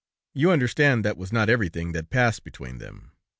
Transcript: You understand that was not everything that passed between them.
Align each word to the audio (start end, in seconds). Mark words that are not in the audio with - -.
You 0.33 0.49
understand 0.49 1.05
that 1.05 1.15
was 1.15 1.31
not 1.31 1.47
everything 1.47 1.91
that 1.91 2.09
passed 2.09 2.43
between 2.43 2.79
them. 2.79 3.11